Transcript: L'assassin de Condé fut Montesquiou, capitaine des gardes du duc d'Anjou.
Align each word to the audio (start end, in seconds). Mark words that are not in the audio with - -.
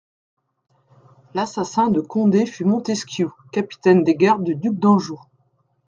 L'assassin 1.35 1.89
de 1.91 2.01
Condé 2.01 2.47
fut 2.47 2.65
Montesquiou, 2.65 3.31
capitaine 3.51 4.03
des 4.03 4.15
gardes 4.15 4.41
du 4.43 4.55
duc 4.55 4.73
d'Anjou. 4.79 5.19